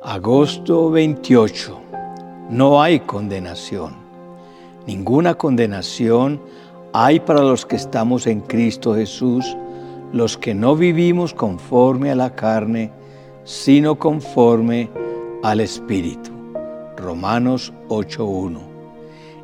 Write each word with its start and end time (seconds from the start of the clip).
Agosto 0.00 0.92
28. 0.92 1.80
No 2.50 2.80
hay 2.80 3.00
condenación. 3.00 3.96
Ninguna 4.86 5.34
condenación 5.34 6.40
hay 6.92 7.18
para 7.18 7.42
los 7.42 7.66
que 7.66 7.74
estamos 7.74 8.28
en 8.28 8.40
Cristo 8.42 8.94
Jesús, 8.94 9.56
los 10.12 10.38
que 10.38 10.54
no 10.54 10.76
vivimos 10.76 11.34
conforme 11.34 12.12
a 12.12 12.14
la 12.14 12.36
carne, 12.36 12.92
sino 13.42 13.98
conforme 13.98 14.88
al 15.42 15.58
Espíritu. 15.58 16.30
Romanos 16.96 17.72
8.1. 17.88 18.60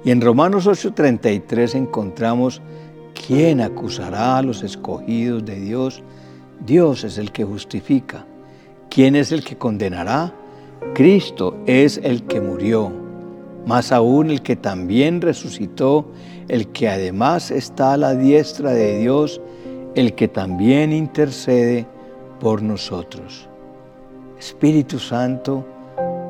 Y 0.05 0.13
en 0.13 0.21
Romanos 0.21 0.69
8.33 0.69 1.75
encontramos, 1.75 2.63
¿quién 3.27 3.61
acusará 3.61 4.39
a 4.39 4.43
los 4.43 4.63
escogidos 4.63 5.45
de 5.45 5.57
Dios? 5.57 6.05
Dios 6.65 7.03
es 7.03 7.19
el 7.19 7.33
que 7.33 7.43
justifica. 7.43 8.25
¿Quién 8.89 9.17
es 9.17 9.33
el 9.33 9.43
que 9.43 9.59
condenará? 9.59 10.33
Cristo 10.95 11.57
es 11.67 12.01
el 12.05 12.23
que 12.23 12.41
murió, 12.41 12.93
más 13.67 13.91
aún 13.91 14.31
el 14.31 14.43
que 14.43 14.55
también 14.55 15.21
resucitó, 15.21 16.07
el 16.47 16.69
que 16.69 16.89
además 16.89 17.51
está 17.51 17.95
a 17.95 17.97
la 17.97 18.15
diestra 18.15 18.71
de 18.71 19.01
Dios, 19.01 19.41
el 19.97 20.15
que 20.15 20.29
también 20.29 20.93
intercede 20.93 21.85
por 22.39 22.63
nosotros. 22.63 23.49
Espíritu 24.39 25.01
Santo, 25.01 25.67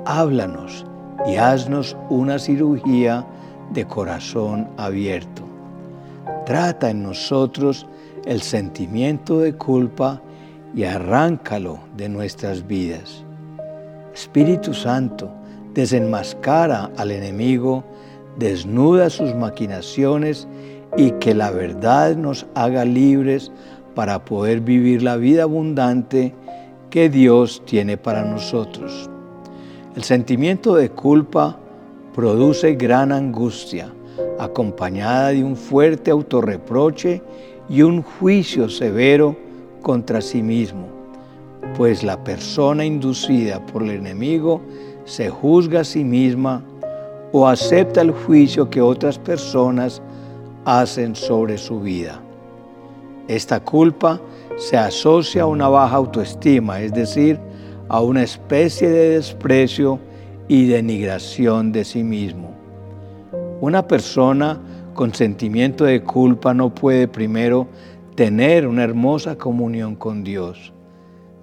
háblanos 0.06 0.86
y 1.26 1.36
haznos 1.36 1.94
una 2.08 2.38
cirugía 2.38 3.26
de 3.74 3.84
corazón 3.84 4.68
abierto. 4.78 5.42
Trata 6.46 6.88
en 6.88 7.02
nosotros 7.02 7.86
el 8.24 8.40
sentimiento 8.40 9.40
de 9.40 9.52
culpa 9.52 10.22
y 10.74 10.84
arráncalo 10.84 11.80
de 11.98 12.08
nuestras 12.08 12.66
vidas. 12.66 13.23
Espíritu 14.14 14.72
Santo, 14.72 15.28
desenmascara 15.74 16.90
al 16.96 17.10
enemigo, 17.10 17.82
desnuda 18.38 19.10
sus 19.10 19.34
maquinaciones 19.34 20.46
y 20.96 21.10
que 21.12 21.34
la 21.34 21.50
verdad 21.50 22.16
nos 22.16 22.46
haga 22.54 22.84
libres 22.84 23.50
para 23.94 24.24
poder 24.24 24.60
vivir 24.60 25.02
la 25.02 25.16
vida 25.16 25.42
abundante 25.42 26.32
que 26.90 27.08
Dios 27.08 27.62
tiene 27.64 27.96
para 27.96 28.24
nosotros. 28.24 29.10
El 29.96 30.04
sentimiento 30.04 30.76
de 30.76 30.90
culpa 30.90 31.58
produce 32.14 32.74
gran 32.74 33.10
angustia, 33.10 33.92
acompañada 34.38 35.30
de 35.30 35.42
un 35.42 35.56
fuerte 35.56 36.12
autorreproche 36.12 37.20
y 37.68 37.82
un 37.82 38.02
juicio 38.02 38.68
severo 38.68 39.36
contra 39.82 40.20
sí 40.20 40.42
mismo, 40.42 40.93
pues 41.76 42.02
la 42.02 42.22
persona 42.22 42.84
inducida 42.84 43.64
por 43.66 43.82
el 43.82 43.90
enemigo 43.90 44.60
se 45.04 45.30
juzga 45.30 45.80
a 45.80 45.84
sí 45.84 46.04
misma 46.04 46.62
o 47.32 47.48
acepta 47.48 48.00
el 48.00 48.12
juicio 48.12 48.70
que 48.70 48.80
otras 48.80 49.18
personas 49.18 50.00
hacen 50.64 51.16
sobre 51.16 51.58
su 51.58 51.80
vida. 51.80 52.20
Esta 53.28 53.60
culpa 53.60 54.20
se 54.56 54.76
asocia 54.76 55.42
a 55.42 55.46
una 55.46 55.68
baja 55.68 55.96
autoestima, 55.96 56.80
es 56.80 56.92
decir, 56.92 57.40
a 57.88 58.00
una 58.00 58.22
especie 58.22 58.88
de 58.88 59.08
desprecio 59.10 59.98
y 60.46 60.66
denigración 60.66 61.72
de 61.72 61.84
sí 61.84 62.04
mismo. 62.04 62.52
Una 63.60 63.86
persona 63.88 64.60
con 64.92 65.14
sentimiento 65.14 65.84
de 65.84 66.02
culpa 66.02 66.52
no 66.52 66.74
puede 66.74 67.08
primero 67.08 67.66
tener 68.14 68.66
una 68.66 68.84
hermosa 68.84 69.36
comunión 69.36 69.96
con 69.96 70.22
Dios. 70.22 70.73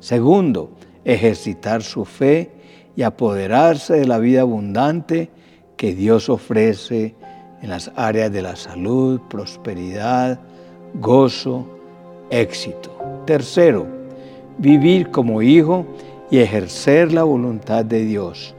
Segundo, 0.02 0.72
ejercitar 1.06 1.84
su 1.84 2.06
fe 2.06 2.50
y 2.96 3.04
apoderarse 3.04 3.94
de 3.94 4.08
la 4.08 4.18
vida 4.18 4.42
abundante 4.42 5.30
que 5.78 5.94
Dios 5.94 6.28
ofrece 6.28 7.14
en 7.62 7.70
las 7.70 7.92
áreas 7.96 8.32
de 8.32 8.42
la 8.42 8.56
salud, 8.56 9.22
prosperidad, 9.30 10.40
gozo, 10.96 11.68
éxito. 12.32 12.92
Tercero, 13.28 13.86
vivir 14.58 15.12
como 15.12 15.44
hijo 15.44 15.86
y 16.32 16.40
ejercer 16.40 17.14
la 17.14 17.22
voluntad 17.22 17.86
de 17.86 18.04
Dios. 18.04 18.56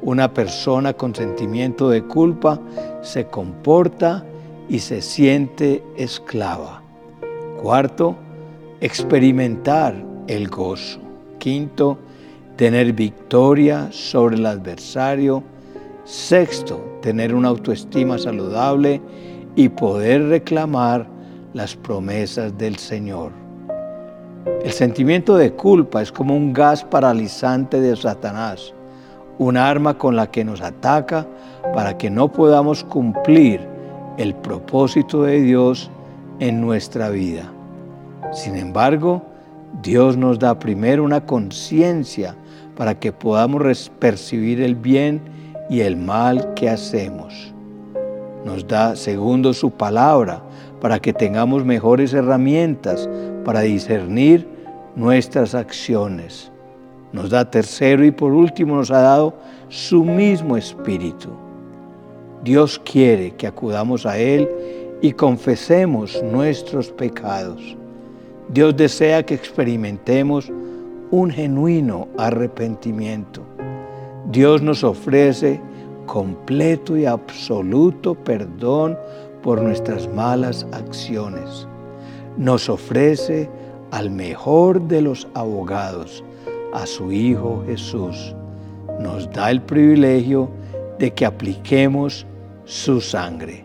Una 0.00 0.32
persona 0.32 0.92
con 0.92 1.12
sentimiento 1.12 1.90
de 1.90 2.04
culpa 2.04 2.60
se 3.02 3.26
comporta 3.26 4.24
y 4.68 4.78
se 4.78 5.02
siente 5.02 5.82
esclava. 5.96 6.82
Cuarto, 7.60 8.14
experimentar 8.80 10.13
el 10.26 10.48
gozo. 10.48 11.00
Quinto, 11.38 11.98
tener 12.56 12.92
victoria 12.92 13.88
sobre 13.90 14.36
el 14.36 14.46
adversario. 14.46 15.42
Sexto, 16.04 16.98
tener 17.00 17.34
una 17.34 17.48
autoestima 17.48 18.18
saludable 18.18 19.00
y 19.56 19.68
poder 19.68 20.28
reclamar 20.28 21.06
las 21.52 21.76
promesas 21.76 22.56
del 22.58 22.76
Señor. 22.76 23.32
El 24.62 24.72
sentimiento 24.72 25.36
de 25.36 25.52
culpa 25.52 26.02
es 26.02 26.12
como 26.12 26.36
un 26.36 26.52
gas 26.52 26.84
paralizante 26.84 27.80
de 27.80 27.96
Satanás, 27.96 28.74
un 29.38 29.56
arma 29.56 29.96
con 29.96 30.16
la 30.16 30.30
que 30.30 30.44
nos 30.44 30.60
ataca 30.60 31.26
para 31.74 31.96
que 31.96 32.10
no 32.10 32.30
podamos 32.30 32.84
cumplir 32.84 33.60
el 34.18 34.34
propósito 34.34 35.22
de 35.22 35.40
Dios 35.40 35.90
en 36.40 36.60
nuestra 36.60 37.08
vida. 37.08 37.50
Sin 38.32 38.56
embargo, 38.56 39.22
Dios 39.82 40.16
nos 40.16 40.38
da 40.38 40.58
primero 40.58 41.04
una 41.04 41.26
conciencia 41.26 42.36
para 42.76 42.98
que 42.98 43.12
podamos 43.12 43.90
percibir 43.98 44.60
el 44.60 44.74
bien 44.74 45.20
y 45.68 45.80
el 45.80 45.96
mal 45.96 46.54
que 46.54 46.68
hacemos. 46.68 47.52
Nos 48.44 48.66
da, 48.66 48.94
segundo, 48.94 49.52
su 49.52 49.70
palabra 49.70 50.42
para 50.80 51.00
que 51.00 51.12
tengamos 51.12 51.64
mejores 51.64 52.12
herramientas 52.12 53.08
para 53.44 53.60
discernir 53.60 54.46
nuestras 54.96 55.54
acciones. 55.54 56.52
Nos 57.12 57.30
da 57.30 57.50
tercero 57.50 58.04
y 58.04 58.10
por 58.10 58.32
último 58.32 58.76
nos 58.76 58.90
ha 58.90 59.00
dado 59.00 59.34
su 59.68 60.04
mismo 60.04 60.56
espíritu. 60.56 61.30
Dios 62.42 62.78
quiere 62.78 63.32
que 63.32 63.46
acudamos 63.46 64.04
a 64.04 64.18
Él 64.18 64.48
y 65.00 65.12
confesemos 65.12 66.22
nuestros 66.22 66.90
pecados. 66.90 67.76
Dios 68.48 68.76
desea 68.76 69.24
que 69.24 69.34
experimentemos 69.34 70.50
un 71.10 71.30
genuino 71.30 72.08
arrepentimiento. 72.18 73.42
Dios 74.30 74.62
nos 74.62 74.84
ofrece 74.84 75.60
completo 76.06 76.96
y 76.96 77.06
absoluto 77.06 78.14
perdón 78.14 78.98
por 79.42 79.62
nuestras 79.62 80.08
malas 80.08 80.66
acciones. 80.72 81.66
Nos 82.36 82.68
ofrece 82.68 83.48
al 83.90 84.10
mejor 84.10 84.82
de 84.82 85.02
los 85.02 85.28
abogados, 85.34 86.24
a 86.72 86.86
su 86.86 87.12
Hijo 87.12 87.62
Jesús. 87.66 88.34
Nos 89.00 89.30
da 89.30 89.50
el 89.50 89.62
privilegio 89.62 90.48
de 90.98 91.12
que 91.12 91.26
apliquemos 91.26 92.26
su 92.64 93.00
sangre. 93.00 93.64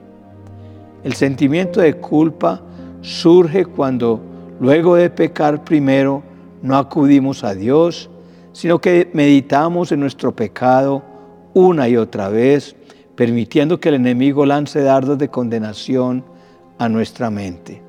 El 1.04 1.14
sentimiento 1.14 1.82
de 1.82 1.96
culpa 1.96 2.62
surge 3.02 3.66
cuando 3.66 4.22
luego 4.59 4.96
de 4.96 5.09
pecar 5.09 5.64
primero 5.64 6.24
no 6.62 6.78
acudimos 6.78 7.44
a 7.44 7.56
Dios, 7.56 8.09
sino 8.52 8.80
que 8.80 9.09
meditamos 9.14 9.92
en 9.92 10.02
nuestro 10.02 10.36
pecado 10.36 11.03
una 11.53 11.88
y 11.88 11.97
otra 11.97 12.30
vez, 12.30 12.75
permitiendo 13.16 13.80
que 13.80 13.90
el 13.90 13.96
enemigo 13.96 14.46
lance 14.46 14.81
dardos 14.81 15.18
de 15.18 15.30
condenación 15.30 16.24
a 16.78 16.90
nuestra 16.90 17.30
mente. 17.30 17.81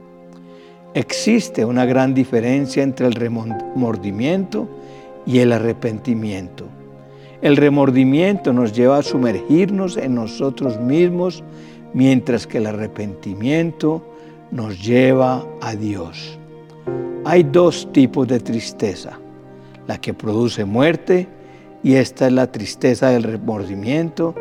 Existe 0.94 1.64
una 1.64 1.84
gran 1.84 2.14
diferencia 2.14 2.82
entre 2.82 3.06
el 3.06 3.12
remordimiento 3.12 4.68
y 5.24 5.38
el 5.38 5.52
arrepentimiento. 5.52 6.66
El 7.42 7.56
remordimiento 7.56 8.52
nos 8.52 8.72
lleva 8.72 8.98
a 8.98 9.02
sumergirnos 9.02 9.96
en 9.96 10.14
nosotros 10.16 10.80
mismos, 10.80 11.44
mientras 11.94 12.46
que 12.46 12.58
el 12.58 12.66
arrepentimiento 12.66 14.02
nos 14.50 14.84
lleva 14.84 15.46
a 15.60 15.74
Dios. 15.74 16.39
Hay 17.24 17.42
dos 17.42 17.88
tipos 17.92 18.26
de 18.28 18.40
tristeza, 18.40 19.18
la 19.86 20.00
que 20.00 20.14
produce 20.14 20.64
muerte, 20.64 21.28
y 21.82 21.94
esta 21.94 22.26
es 22.26 22.32
la 22.32 22.50
tristeza 22.50 23.10
del 23.10 23.22
remordimiento, 23.22 24.34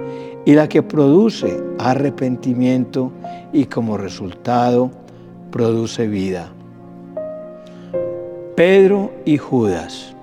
y 0.45 0.53
la 0.53 0.67
que 0.67 0.81
produce 0.81 1.61
arrepentimiento 1.77 3.11
y 3.53 3.65
como 3.65 3.97
resultado 3.97 4.89
produce 5.51 6.07
vida. 6.07 6.51
Pedro 8.55 9.11
y 9.25 9.37
Judas. 9.37 10.13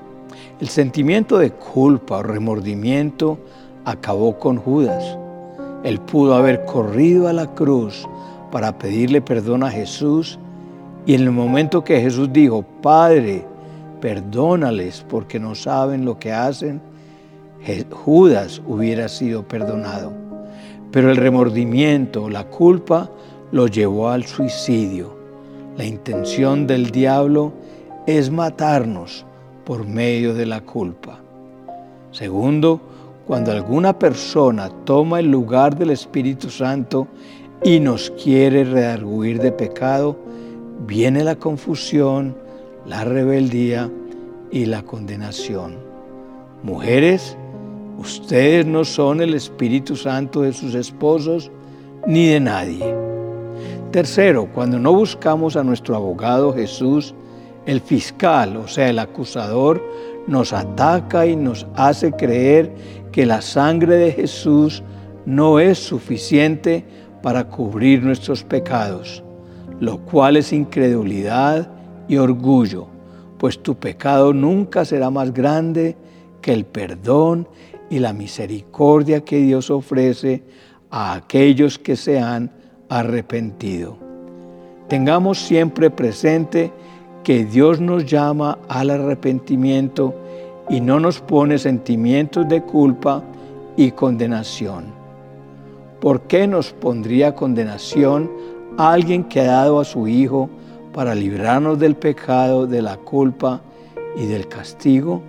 El 0.61 0.69
sentimiento 0.69 1.39
de 1.39 1.53
culpa 1.53 2.19
o 2.19 2.23
remordimiento 2.23 3.39
acabó 3.85 4.39
con 4.39 4.57
Judas. 4.57 5.19
Él 5.85 6.01
pudo 6.01 6.35
haber 6.35 6.65
corrido 6.65 7.29
a 7.29 7.33
la 7.33 7.55
cruz 7.55 8.07
para 8.51 8.79
pedirle 8.79 9.21
perdón 9.21 9.63
a 9.63 9.71
Jesús 9.71 10.39
y 11.07 11.15
en 11.15 11.23
el 11.23 11.31
momento 11.31 11.85
que 11.85 12.01
Jesús 12.01 12.33
dijo, 12.33 12.65
Padre, 12.83 13.47
perdónales 14.01 15.07
porque 15.09 15.39
no 15.39 15.55
saben 15.55 16.05
lo 16.05 16.19
que 16.19 16.33
hacen, 16.33 16.81
Judas 17.91 18.61
hubiera 18.67 19.09
sido 19.09 19.47
perdonado. 19.47 20.13
Pero 20.91 21.11
el 21.11 21.17
remordimiento, 21.17 22.29
la 22.29 22.45
culpa, 22.45 23.11
lo 23.53 23.67
llevó 23.67 24.09
al 24.09 24.25
suicidio. 24.25 25.17
La 25.77 25.85
intención 25.85 26.67
del 26.67 26.91
diablo 26.91 27.53
es 28.07 28.31
matarnos 28.31 29.25
por 29.65 29.87
medio 29.87 30.33
de 30.35 30.47
la 30.47 30.61
culpa. 30.61 31.21
Segundo, 32.13 32.81
cuando 33.27 33.51
alguna 33.51 33.99
persona 33.99 34.71
toma 34.85 35.21
el 35.21 35.31
lugar 35.31 35.77
del 35.77 35.91
Espíritu 35.91 36.49
Santo 36.51 37.09
y 37.63 37.81
nos 37.81 38.11
quiere 38.11 38.65
redarguir 38.65 39.41
de 39.41 39.53
pecado, 39.53 40.17
viene 40.87 41.25
la 41.25 41.37
confusión, 41.37 42.37
la 42.85 43.05
rebeldía 43.05 43.91
y 44.51 44.67
la 44.67 44.83
condenación. 44.83 45.77
Mujeres, 46.63 47.37
ustedes 47.99 48.67
no 48.67 48.85
son 48.85 49.21
el 49.21 49.35
Espíritu 49.35 49.97
Santo 49.97 50.43
de 50.43 50.53
sus 50.53 50.75
esposos 50.75 51.51
ni 52.07 52.29
de 52.29 52.41
nadie. 52.41 52.95
Tercero, 53.91 54.49
cuando 54.53 54.79
no 54.79 54.93
buscamos 54.93 55.57
a 55.57 55.65
nuestro 55.65 55.97
abogado 55.97 56.53
Jesús, 56.53 57.15
el 57.67 57.81
fiscal, 57.81 58.57
o 58.57 58.69
sea, 58.69 58.89
el 58.89 58.99
acusador, 58.99 59.83
nos 60.27 60.53
ataca 60.53 61.27
y 61.27 61.37
nos 61.37 61.67
hace 61.75 62.13
creer 62.13 62.73
que 63.13 63.27
la 63.27 63.41
sangre 63.41 63.97
de 63.97 64.13
Jesús 64.13 64.83
no 65.25 65.59
es 65.59 65.79
suficiente 65.79 66.85
para 67.23 67.45
cubrir 67.49 68.03
nuestros 68.03 68.45
pecados, 68.45 69.23
lo 69.81 69.99
cual 69.99 70.37
es 70.37 70.53
incredulidad 70.53 71.69
y 72.09 72.17
orgullo, 72.17 72.87
pues 73.39 73.63
tu 73.63 73.75
pecado 73.77 74.33
nunca 74.33 74.85
será 74.85 75.11
más 75.11 75.33
grande 75.33 75.97
que 76.41 76.53
el 76.53 76.65
perdón 76.65 77.49
y 77.91 77.99
la 77.99 78.13
misericordia 78.13 79.25
que 79.25 79.39
Dios 79.39 79.71
ofrece 79.71 80.43
a 80.91 81.15
aquellos 81.15 81.79
que 81.79 81.97
se 81.97 82.21
han 82.21 82.51
arrepentido. 82.89 83.99
Tengamos 84.89 85.39
siempre 85.39 85.91
presente 85.91 86.73
que 87.25 87.45
Dios 87.45 87.81
nos 87.81 88.07
llama 88.07 88.59
al 88.69 88.91
arrepentimiento 88.91 90.15
y 90.69 90.81
no 90.81 91.01
nos 91.01 91.21
pone 91.21 91.59
sentimientos 91.59 92.49
de 92.49 92.63
culpa 92.63 93.23
y 93.77 93.91
condenación. 93.91 94.85
¿Por 96.01 96.23
qué 96.23 96.47
nos 96.47 96.73
pondría 96.73 97.35
condenación 97.35 98.31
alguien 98.77 99.25
que 99.25 99.41
ha 99.41 99.47
dado 99.47 99.81
a 99.81 99.85
su 99.85 100.09
Hijo 100.09 100.49
para 100.93 101.15
librarnos 101.15 101.79
del 101.79 101.97
pecado, 101.97 102.67
de 102.67 102.83
la 102.83 102.97
culpa 102.97 103.61
y 104.17 104.27
del 104.27 104.49
castigo? 104.49 105.23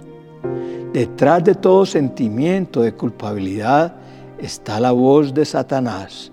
Detrás 0.93 1.43
de 1.43 1.55
todo 1.55 1.85
sentimiento 1.85 2.81
de 2.81 2.93
culpabilidad 2.93 3.95
está 4.39 4.79
la 4.79 4.91
voz 4.91 5.33
de 5.33 5.45
Satanás. 5.45 6.31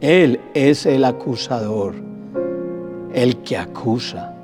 Él 0.00 0.40
es 0.54 0.86
el 0.86 1.04
acusador, 1.04 1.94
el 3.12 3.36
que 3.38 3.56
acusa. 3.56 4.34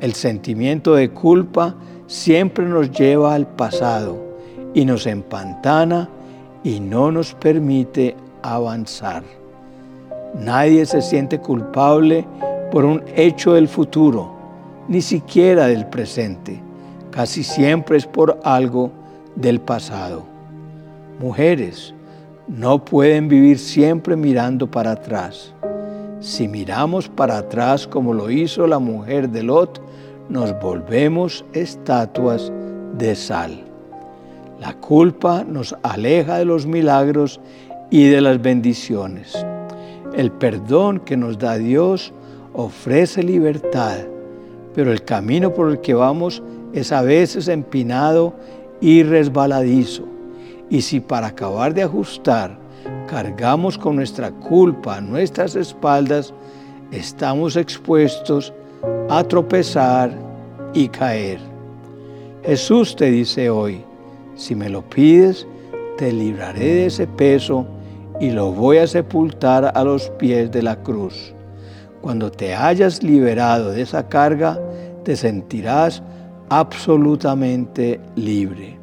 El 0.00 0.12
sentimiento 0.12 0.94
de 0.94 1.10
culpa 1.10 1.74
siempre 2.06 2.66
nos 2.66 2.90
lleva 2.90 3.34
al 3.34 3.46
pasado 3.46 4.18
y 4.74 4.84
nos 4.84 5.06
empantana 5.06 6.08
y 6.62 6.80
no 6.80 7.10
nos 7.10 7.34
permite 7.34 8.16
avanzar. 8.42 9.37
Nadie 10.34 10.84
se 10.86 11.02
siente 11.02 11.38
culpable 11.38 12.26
por 12.70 12.84
un 12.84 13.02
hecho 13.16 13.54
del 13.54 13.68
futuro, 13.68 14.32
ni 14.88 15.00
siquiera 15.00 15.66
del 15.66 15.86
presente. 15.86 16.60
Casi 17.10 17.42
siempre 17.42 17.96
es 17.96 18.06
por 18.06 18.38
algo 18.44 18.90
del 19.34 19.60
pasado. 19.60 20.22
Mujeres 21.18 21.94
no 22.46 22.84
pueden 22.84 23.28
vivir 23.28 23.58
siempre 23.58 24.16
mirando 24.16 24.70
para 24.70 24.92
atrás. 24.92 25.52
Si 26.20 26.48
miramos 26.48 27.08
para 27.08 27.38
atrás 27.38 27.86
como 27.86 28.12
lo 28.12 28.30
hizo 28.30 28.66
la 28.66 28.78
mujer 28.78 29.30
de 29.30 29.42
Lot, 29.42 29.80
nos 30.28 30.58
volvemos 30.60 31.44
estatuas 31.52 32.52
de 32.96 33.14
sal. 33.14 33.64
La 34.60 34.74
culpa 34.74 35.44
nos 35.44 35.76
aleja 35.82 36.38
de 36.38 36.44
los 36.44 36.66
milagros 36.66 37.40
y 37.90 38.08
de 38.08 38.20
las 38.20 38.42
bendiciones. 38.42 39.46
El 40.18 40.32
perdón 40.32 40.98
que 40.98 41.16
nos 41.16 41.38
da 41.38 41.58
Dios 41.58 42.12
ofrece 42.52 43.22
libertad, 43.22 43.98
pero 44.74 44.90
el 44.90 45.04
camino 45.04 45.54
por 45.54 45.70
el 45.70 45.80
que 45.80 45.94
vamos 45.94 46.42
es 46.72 46.90
a 46.90 47.02
veces 47.02 47.46
empinado 47.46 48.34
y 48.80 49.04
resbaladizo. 49.04 50.02
Y 50.68 50.80
si 50.80 50.98
para 50.98 51.28
acabar 51.28 51.72
de 51.72 51.84
ajustar 51.84 52.58
cargamos 53.06 53.78
con 53.78 53.94
nuestra 53.94 54.32
culpa 54.32 54.96
a 54.96 55.00
nuestras 55.00 55.54
espaldas, 55.54 56.34
estamos 56.90 57.54
expuestos 57.54 58.52
a 59.08 59.22
tropezar 59.22 60.10
y 60.74 60.88
caer. 60.88 61.38
Jesús 62.42 62.96
te 62.96 63.08
dice 63.08 63.50
hoy, 63.50 63.84
si 64.34 64.56
me 64.56 64.68
lo 64.68 64.82
pides, 64.82 65.46
te 65.96 66.12
libraré 66.12 66.64
de 66.64 66.86
ese 66.86 67.06
peso 67.06 67.64
y 68.20 68.30
lo 68.30 68.52
voy 68.52 68.78
a 68.78 68.86
sepultar 68.86 69.72
a 69.74 69.84
los 69.84 70.10
pies 70.10 70.50
de 70.50 70.62
la 70.62 70.76
cruz. 70.82 71.34
Cuando 72.00 72.30
te 72.30 72.54
hayas 72.54 73.02
liberado 73.02 73.72
de 73.72 73.82
esa 73.82 74.08
carga, 74.08 74.58
te 75.04 75.16
sentirás 75.16 76.02
absolutamente 76.48 78.00
libre. 78.16 78.78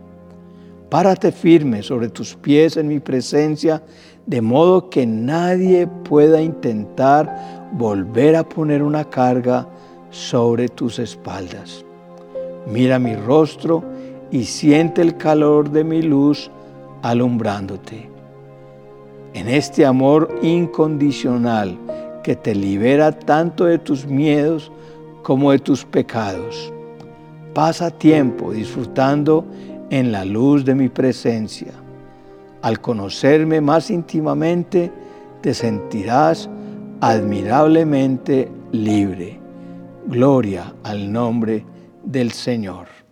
Párate 0.89 1.31
firme 1.31 1.83
sobre 1.83 2.09
tus 2.09 2.35
pies 2.35 2.77
en 2.77 2.87
mi 2.87 2.99
presencia, 2.99 3.81
de 4.25 4.41
modo 4.41 4.89
que 4.89 5.05
nadie 5.05 5.88
pueda 5.88 6.41
intentar 6.41 7.69
volver 7.73 8.35
a 8.35 8.47
poner 8.47 8.81
una 8.81 9.03
carga 9.03 9.67
sobre 10.09 10.69
tus 10.69 10.99
espaldas. 10.99 11.83
Mira 12.67 12.99
mi 12.99 13.15
rostro 13.15 13.83
y 14.31 14.45
siente 14.45 15.01
el 15.01 15.17
calor 15.17 15.69
de 15.69 15.83
mi 15.83 16.01
luz 16.01 16.49
alumbrándote. 17.01 18.14
En 19.35 19.49
este 19.49 19.85
amor 19.85 20.33
incondicional 20.41 21.77
que 22.23 22.37
te 22.37 22.55
libera 22.55 23.11
tanto 23.11 23.65
de 23.65 23.77
tus 23.77 24.05
miedos 24.05 24.71
como 25.23 25.51
de 25.51 25.59
tus 25.59 25.83
pecados. 25.83 26.71
Pasa 27.53 27.91
tiempo 27.91 28.53
disfrutando 28.53 29.45
en 29.89 30.13
la 30.13 30.24
luz 30.24 30.63
de 30.63 30.74
mi 30.74 30.88
presencia. 30.88 31.74
Al 32.62 32.79
conocerme 32.79 33.60
más 33.60 33.91
íntimamente, 33.91 34.89
te 35.41 35.53
sentirás 35.53 36.50
admirablemente 37.01 38.50
libre. 38.71 39.38
Gloria 40.07 40.74
al 40.83 41.12
nombre 41.12 41.65
del 42.05 42.31
Señor. 42.31 43.04